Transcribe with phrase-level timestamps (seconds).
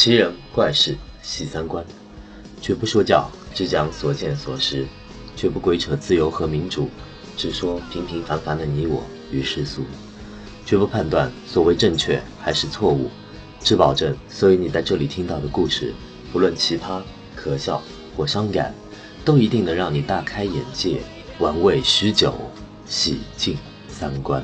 [0.00, 1.84] 奇人怪事洗三观，
[2.58, 4.86] 绝不说教，只讲所见所识，
[5.36, 6.88] 绝不鬼扯自由和民主，
[7.36, 9.82] 只说平平凡凡的你我与世俗，
[10.64, 13.10] 绝不判断所谓正确还是错误，
[13.60, 15.92] 只保证所有你在这里听到的故事，
[16.32, 17.02] 不论奇葩、
[17.36, 17.82] 可笑
[18.16, 18.74] 或伤感，
[19.22, 21.02] 都一定能让你大开眼界，
[21.38, 22.34] 玩味许久，
[22.86, 24.42] 洗尽三观。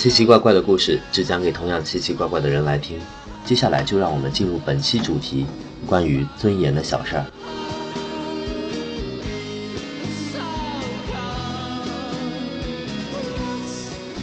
[0.00, 2.98] 奇奇怪怪的故事只讲给同样奇奇怪怪的人来听。
[3.44, 5.44] 接下来就让我们进入本期主题，
[5.84, 7.26] 关于尊严的小事儿。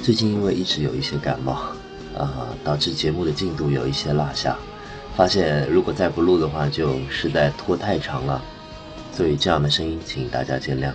[0.02, 1.54] 最近因为一直有一些感冒，
[2.18, 4.58] 啊，导致节目的进度有一些落下。
[5.16, 8.42] 发现如果再不录的话，就实在拖太长了，
[9.14, 10.92] 所以这样的声音，请大家见谅。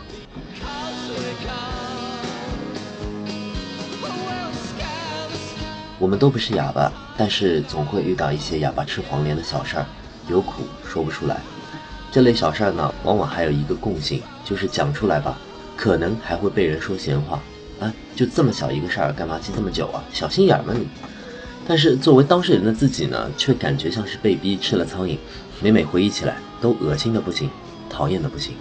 [6.02, 9.86] 我们都不是哑巴，但是总会遇到一些哑巴吃黄连的小事儿，
[10.28, 11.40] 有苦说不出来。
[12.10, 15.38] 这类小事儿呢，往往还有一个共性，就是讲出来吧，
[15.76, 17.40] 可能还会被人说闲话
[17.78, 20.02] 啊，就这么小一个事儿，干嘛记这么久啊？
[20.12, 20.88] 小心眼儿吗你？
[21.68, 25.16] 但是作为当事人的自己呢，却感觉像是被逼吃了苍蝇，
[25.60, 27.48] 每每回忆起来都恶心的不行，
[27.88, 28.56] 讨厌的不行。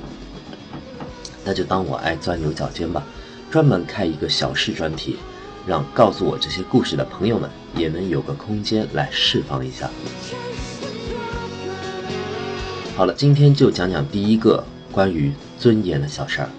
[1.44, 3.04] 那就当我爱钻牛角尖吧，
[3.50, 5.18] 专门开一个小事专题。
[5.66, 9.90] 让告诉我这些故事的朋友们也能有个空间来释放一下。
[12.96, 16.50] 好了，今天就讲讲第一个关于尊严的小事儿。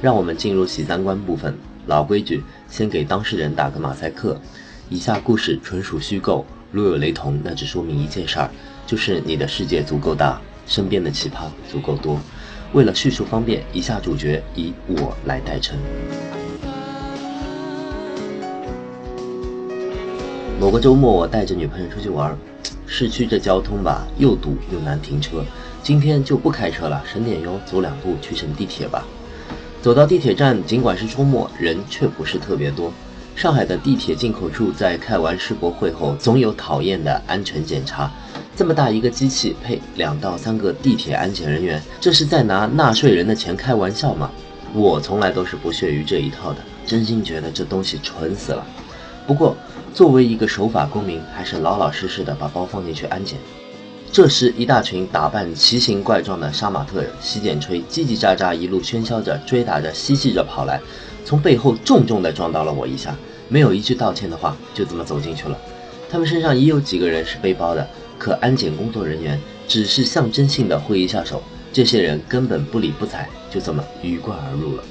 [0.00, 1.56] 让我们进入洗三观部分。
[1.86, 4.40] 老规矩，先给当事人打个马赛克。
[4.88, 8.50] 以下故事纯属虚构，如有雷同，那只说明一件事儿，
[8.86, 12.20] 就是你的世界足够大，身边的奇葩足够多。
[12.72, 15.76] 为了叙述方便，以下主角以我来代称。
[20.62, 22.38] 某个周末，我带着女朋友出去玩，
[22.86, 25.44] 市区这交通吧，又堵又难停车。
[25.82, 29.04] 今天就不开车了，省点油，走两步去乘地铁吧。
[29.82, 32.92] 走到地铁站，尽管是周末，人却不是特别多。
[33.34, 38.08] 上海的地铁进口处，在开完世博会后，总有讨厌的安全检查。
[38.54, 44.30] 这么大一个机器，配两到三个地铁安检人员，这是在拿纳税人的钱开玩笑吗？
[44.72, 48.64] 我从来都是不屑于这一套的，真心觉得这东西蠢死了。
[49.24, 49.56] 不过，
[49.94, 53.38] 作为一个守法公民，还是老老实实的把包放进去安检。
[54.10, 60.80] 这时，一大群打扮奇形怪状的杀马特，洗剪吹叽叽喳喳，一路喧嚣着、追打着、嬉戏着跑来，
[61.26, 63.14] 从背后重重地撞到了我一下，
[63.48, 65.58] 没有一句道歉的话，就这么走进去了。
[66.10, 67.86] 他们身上也有几个人是背包的，
[68.18, 69.38] 可安检工作人员
[69.68, 74.82] 只是象征性的挥一下手，这些人根本不理不睬，就这么鱼贯而入了。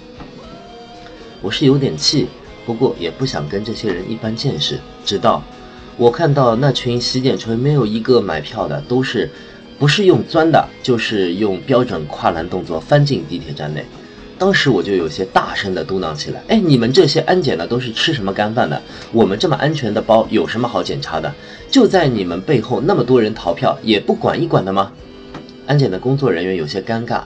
[1.42, 2.28] 我是有点气。
[2.66, 5.44] 不过也不想跟这些人一般见识，直到
[5.98, 9.30] 我看到那群洗剪吹没有一个买票的，都是
[9.80, 13.86] 不是用钻的，就是用标准跨栏动作翻进地铁站内。
[14.38, 18.82] 当时我就有些大声的嘟囔起来：“哎，你们这些安检的都是吃什么干饭的？
[19.12, 21.32] 我们这么安全的包有什么好检查的？
[21.70, 24.92] 就在你们背后那么多人逃票，也不管一管的吗？”
[25.68, 27.22] 安检的工作人员有些尴尬，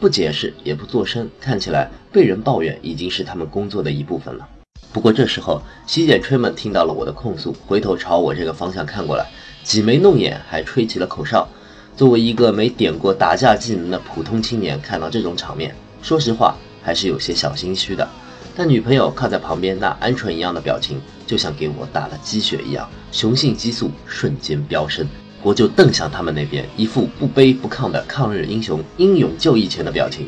[0.00, 4.48] 不解释也不作声，看起来被人抱怨已经是他们工作的一部分了。
[4.96, 9.26] 不过这时候，洗剪吹们听到了我的控诉，回头朝我这个方向看过来，
[9.62, 11.46] 挤眉弄眼，还吹起了口哨。
[11.94, 18.08] 作为一个没点过打架技能的普通青年，看到这种场面，说实话还是有些小心虚的。
[18.56, 25.06] 但女朋友靠在旁边，那鹌鹑一样的表情，就像给我打了鸡血一样，雄性激素瞬间飙升。
[25.42, 30.26] 我就瞪向他们那边，一副不卑不亢的抗日英雄英勇就义前的表情。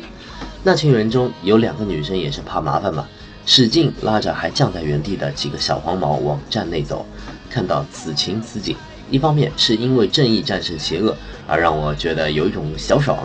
[0.61, 3.07] 那群人中有两个女生，也是怕麻烦嘛。
[3.51, 7.03] 使劲拉着还降在原地的几个小黄毛往站内走，
[7.49, 8.75] 看到此情此景，
[9.09, 11.17] 一方面是因为正义战胜邪恶
[11.47, 13.17] 而让我觉得有一种小爽，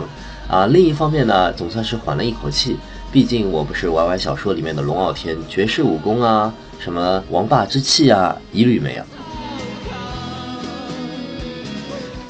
[0.48, 2.78] 啊，另一方面呢，总算是缓了一口气。
[3.12, 6.50] 毕竟我不是 YY 小说里面的龙傲天，绝世武功啊，
[6.80, 9.04] 什么王霸之气啊，一律没有。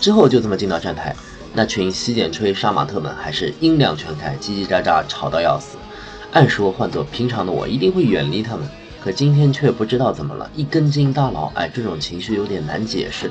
[0.00, 1.14] 之后就这么进到站台，
[1.52, 5.76] 那群洗剪吹杀马特们还是音量全开，叽叽喳喳，吵到要死。
[6.34, 8.68] 按说换做平常的我一定会远离他们，
[9.00, 11.46] 可今天却不知道怎么了，一根筋大牢。
[11.54, 13.30] 哎，这种情绪有点难解释。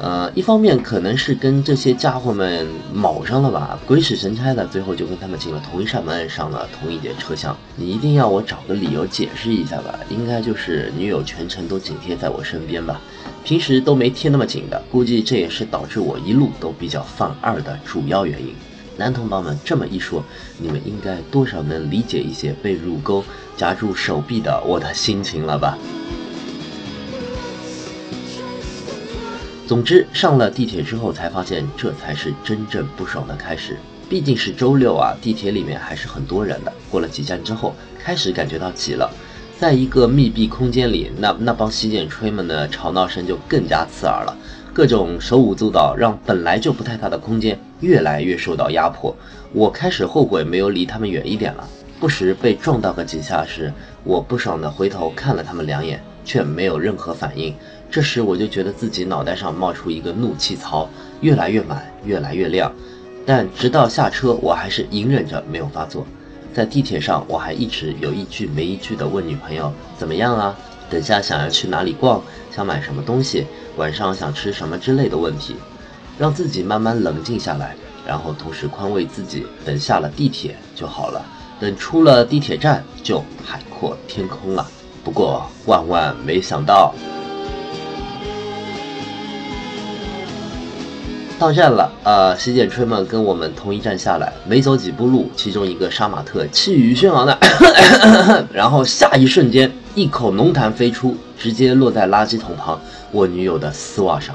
[0.00, 7.56] 呃，一方面可能是跟这些家伙们卯上了吧，鬼使神差的，最后就跟他们进了同一扇门，上了同一节车厢。
[7.76, 9.96] 你一定要我找个理由解释一下吧？
[10.10, 13.00] 应该就是女友全程都紧贴在我身边吧，
[13.44, 18.52] 平时都没贴那么紧的，估计这也是导致我一路都比较犯二的主要原因。
[18.96, 20.22] 男同胞们这么一说，
[20.58, 23.24] 你们应该多少能理解一些被乳沟
[23.56, 25.76] 夹住手臂的我的心情了吧？
[29.66, 33.78] 总之，上了地铁之后才发现，这才是真正不爽的开始。
[34.08, 36.72] 毕竟是周六啊，地铁里面还是很多人的。
[36.90, 39.10] 过了几站之后，开始感觉到挤了。
[39.58, 44.36] 在一个密闭空间里，那 那帮洗剪吹们的吵闹声就更加刺耳了，
[44.74, 49.14] 各种手舞足蹈，让本来就不太大的空间越来越受到压迫。
[49.52, 51.68] 我开始后悔没有离他们远一点了，
[52.00, 53.72] 不时被撞到个几下时，
[54.02, 57.54] 我不爽的回头看了他们两眼，却没有任何反应。
[57.90, 60.88] 这时我就觉得自己脑袋上冒出一个怒气槽，
[61.20, 62.72] 越来越满，越来越亮。
[63.26, 66.06] 但直到下车，我还是隐忍着没有发作。
[66.52, 70.56] 在地铁上，我还一直有一句没一句的问女朋友怎么样啊？
[70.90, 72.22] 等下想要去哪里逛？
[72.50, 73.46] 想买什么东西？
[73.76, 75.56] 晚上想吃什么之类的问题，
[76.18, 77.74] 让自己慢慢冷静下来，
[78.06, 81.24] 然后同时宽慰自己，等下了地铁就好了。
[81.60, 84.66] 等出了地铁站，就海阔天空了。
[85.02, 86.94] 不过万万没想到。
[91.36, 97.36] 到站了，呃，洗剪吹们跟我们同一站下来，没走几步路，其中一个杀马特气宇轩昂的，
[98.52, 104.34] 然后下一瞬间，一口浓痰飞出，直接落在垃圾桶旁我女友的丝袜上，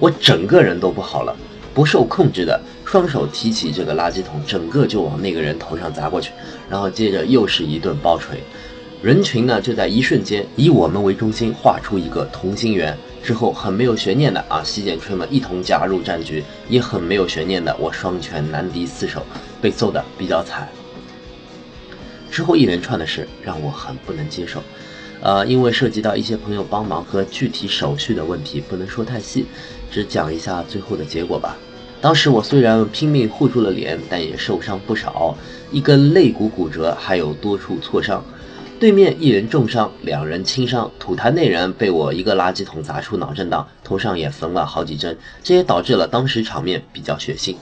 [0.00, 1.36] 我整个人都不好了，
[1.74, 6.32] 不受控制的双手提起这个垃圾桶，整个就往那个人头上砸过去，
[6.68, 8.42] 然后接着又是一顿暴锤，
[9.02, 12.96] 人群呢就在一瞬间以我们为中心画出一个同心圆。
[13.22, 19.22] 之后很没有悬念的啊，洗剪吹们一同加入战局，也很没有悬念的，我双拳难敌四手，
[19.60, 20.66] 被揍的比较惨。
[22.30, 24.62] 之后一连串的事让我很不能接受，
[25.20, 29.44] 呃，因为涉及到一些朋友帮忙和具体手续的问题，不能说太细，
[29.90, 31.56] 只讲一下最后的结果吧。
[32.00, 35.36] 当时我虽然拼命护住了脸，但也受伤不少，
[35.70, 38.24] 一根肋骨骨折，还有多处挫伤。
[38.78, 40.90] 对面一人重伤，两人轻伤。
[40.98, 47.54] 吐痰那人被我一个垃圾桶砸出脑震荡，头上也缝了好几针，这也导致了当时场面比较血腥。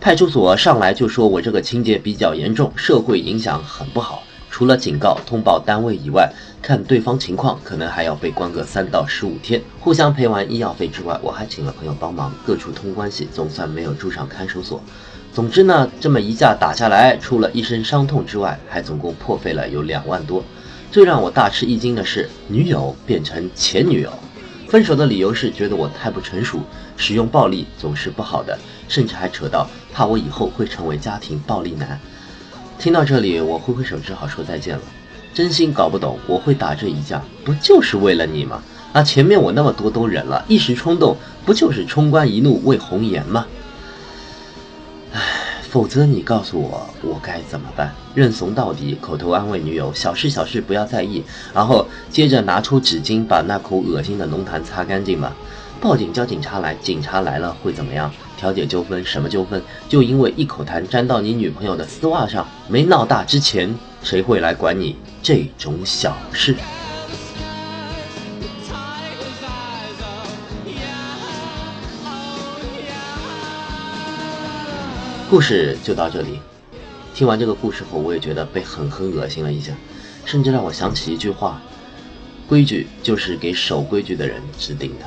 [0.00, 4.22] 派出所上来就说我这个情节比较严重，社会影响很不好，
[4.54, 9.60] 除了警告通报单位以外，看对方情况，可能还要被关个三到十五天。
[9.80, 14.80] 互相赔完医药费之外，我还请了朋友帮忙，各处通关系，总算没有住上看守所。
[15.32, 20.44] 总之呢，这么一架打下来，除了一身伤痛之外，还总共破费了有两万多。
[20.92, 24.12] 最让我大吃一惊的是，女友变成前女友，
[24.68, 26.60] 分手的理由是觉得我太不成熟，
[26.96, 31.98] 使用暴力总是不好的，甚至还扯到怕我以后会成为家庭暴力男。
[32.78, 34.82] 听到这里，我挥挥手，只好说再见了。
[35.32, 38.62] 真心搞不懂，我会打这一架，不就是为了你吗？
[38.92, 43.46] 啊，前面我那么多都忍了，一时冲动，不就是冲冠一怒为红颜吗？
[45.12, 45.20] 唉
[45.68, 47.92] 否则你告诉我，我该怎么办？
[48.14, 55.32] 认怂到底，口头安慰女友，小事小事不要在意，然后接着拿出纸巾把那口恶心的浓痰擦干净吗？
[55.84, 58.10] 报警叫警察来，警察来了会怎么样？
[58.38, 59.04] 调解纠纷？
[59.04, 59.62] 什么纠纷？
[59.86, 66.56] 就因为一口痰沾到你女朋友的丝袜上，没闹大之前，谁会来管你这种小事？
[75.28, 76.40] 故事就到这里。
[77.14, 79.74] 听完这个故事后，我也觉得被狠狠恶心了一下，
[80.24, 81.60] 甚至让我想起一句话
[82.48, 85.04] ：“规矩就是给守规矩的人制定的。”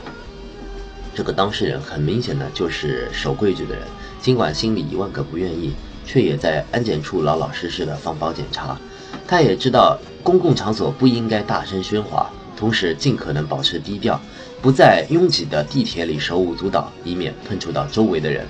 [1.18, 3.84] 这个当事人很明显的就是守规矩的人，
[4.22, 5.74] 尽管心里一万个不愿意，
[6.06, 8.80] 却也在安检处老老实实的放包检查。
[9.26, 14.22] 他也知道公共场所不应该大声喧哗，同时尽可能保持低调，
[14.62, 18.46] 不在拥挤的地铁里手舞足蹈，以免碰触到周围的人。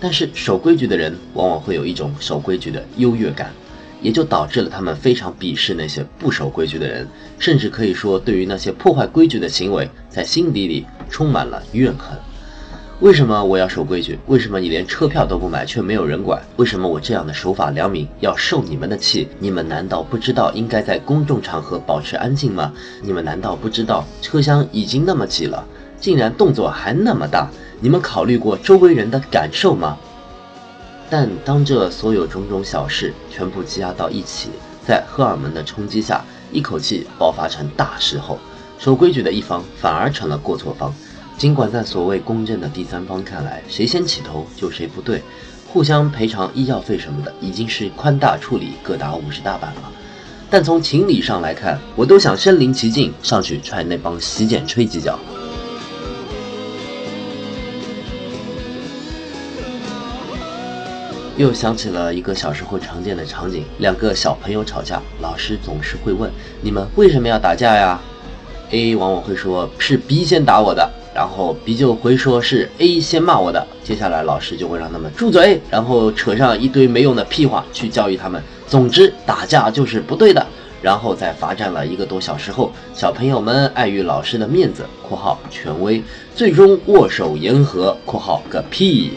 [0.00, 3.52] 但是守规矩的人往往会有一种守规矩的优越感，
[4.00, 7.06] 也就导致了他们非常鄙视那些不守规矩的人，
[7.38, 12.18] 甚至可以说对于那些破坏规矩的行为，在心底里充满了怨恨。
[13.00, 14.18] 为什么我要守规矩？
[14.26, 16.42] 为什么你连车票都不买却没有人管？
[16.56, 19.28] 为什么我这样的守法良民要受你们的气？
[19.38, 22.72] 你们难道不知道应该在公众场合保持安静吗？
[23.00, 25.64] 你们难道不知道车厢已经那么挤了，
[26.00, 27.48] 竟然动作还那么大？
[27.80, 29.96] 你们考虑过周围人的感受吗？
[31.08, 34.50] 但当这所有种种小事全部积压到一起，
[34.84, 38.40] 在荷尔蒙的冲击下，一口气爆发成大事后，
[38.78, 40.94] 守规矩的一方反而成了过错方。
[41.36, 45.22] 尽管在所谓公正的第三方看来，谁先起头就谁不对，
[45.68, 49.92] 互相赔偿医药费什么的已经是宽大处理，各打五十大板了。
[50.50, 55.18] 但从情理上来看，我都想身临其境上去踹那帮洗剪吹几脚。
[61.36, 66.28] 又想起了一个小时候常见的场景：两个小朋友吵架，老师总是会问
[66.60, 68.00] 你们为什么要打架呀
[68.70, 73.66] ？A 往往会说是 B 先打我的，然后 B 就会说是 A 先骂我的。
[73.82, 78.42] 接下来老师就会让他们住嘴，然后扯上一堆没用的屁话去教育他们。
[78.66, 80.46] 总之，打架就是不对的。
[80.80, 86.00] 然后在罚站了一个多小时后，小朋友们碍于老师的面子（括号权威），
[86.36, 89.10] 最终握手言和（括号个屁）。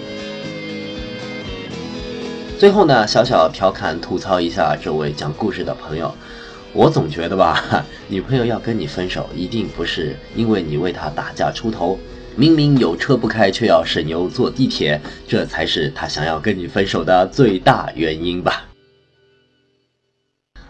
[2.57, 6.11] 最后呢，小小调侃吐槽一下这位讲故事的朋友，
[6.73, 11.99] 我总觉得吧， 女朋友要跟你分手，一定不是因为你为她打架出头，
[12.37, 18.67] 明明有车不开，却要省油坐地铁，这才是她想要跟你分手的最大原因吧。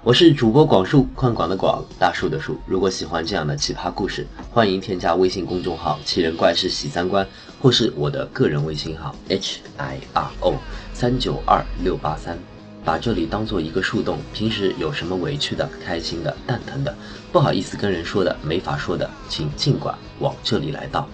[0.04, 2.60] 我是主播广树，宽广的广，大树的树。
[2.66, 7.28] 如果喜欢这样的奇葩故事，欢迎添加微信公众号“奇人怪事喜三观”，
[7.62, 10.56] 或是我的个人微信号 h i r o
[10.96, 12.36] 三九二六八三，
[12.84, 14.20] 把这里当做一个树洞。
[14.34, 16.96] 平时有什么委屈的、开心的、蛋疼的、
[17.32, 21.08] 不好意思跟人说的、没法说的，请尽管往这里来道。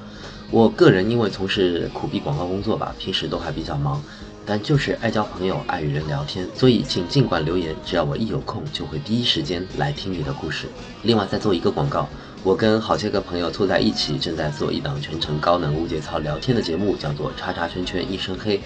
[0.50, 4.02] 我个人因为从事苦逼广告工作吧，平时都还比较忙。
[4.50, 10.68] 但就是爱交朋友，爱与人聊天，所以请尽管留言，只要我一有空，就会第一时间来听你的故事。
[11.04, 12.08] 另外再做一个广告，
[12.48, 18.58] 我跟好些个朋友凑在一起，正在做一档全程高能无节操聊天的节目，叫做“叉叉圈圈一身黑”，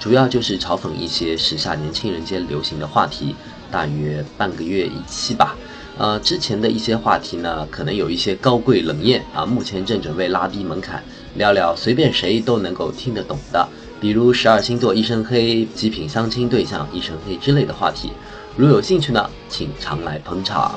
[0.00, 3.36] 主要就是嘲讽一些时下年轻人间流行的话题，
[3.70, 5.56] 大约半个月一期吧。
[5.98, 11.00] 呃，之前的一些话题呢，可能有一些高贵冷艳啊，目前正准备拉低门槛，
[11.36, 13.68] 聊聊随便谁都能够听得懂的。
[14.00, 18.10] 比如十二星座一身黑、极品相亲对象一身黑之类的话题，
[18.56, 20.74] 如有兴趣呢，请常来捧场。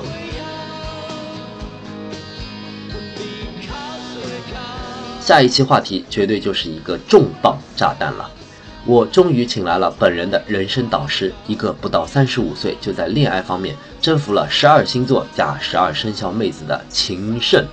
[5.32, 8.30] 下一期话题绝对就是一个重磅炸弹了，
[8.86, 17.66] 我终于请来了本人的人生导师，一个不到三十五岁就在恋爱方面征服了十二星座加十二生肖妹子的情圣。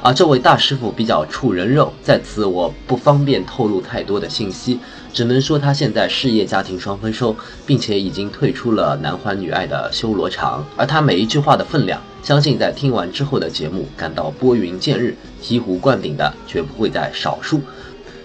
[0.00, 4.78] 而这位大师傅比较触人肉，在此我不方便透露太多的信息，
[5.12, 7.34] 只能说他现在事业家庭双丰收，
[7.66, 10.64] 并且已经退出了男欢女爱的修罗场。
[10.76, 17.60] 而他每一句话的分量，相信在听完之后的节目感到拨云见日、醍醐灌顶的绝不会在少数。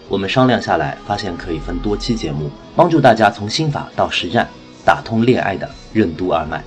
[0.07, 4.47] 我们商量下来，发现可以分多期节目，帮助大家从心法到实战，
[4.85, 6.63] 打通恋爱的任督二脉。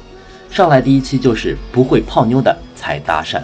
[0.50, 3.40] 上来第一期就是不会泡妞的才搭讪。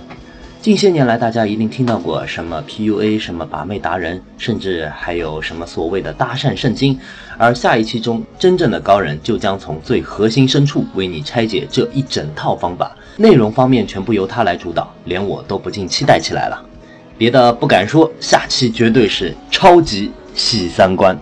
[0.60, 6.98] 近些年来，大家一定听到过什么 PUA，什么把妹达人，甚至还有什么所谓的搭讪圣经。
[7.38, 16.62] 而下一期中，真正的高人就将从最核心深处为你拆解这一整套方法，内容方面全部由他来主导，连我都不禁期待起来了。
[17.16, 21.18] 别的不敢说，下期绝对是超级喜三观。